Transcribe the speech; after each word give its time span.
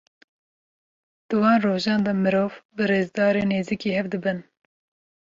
Di 1.27 1.35
van 1.41 1.57
rojan 1.65 2.01
de 2.05 2.13
mirov, 2.21 2.53
bi 2.75 2.83
rêzdarî 2.91 3.43
nêzîkî 3.51 3.89
hev 3.97 4.07
dibin. 4.13 4.39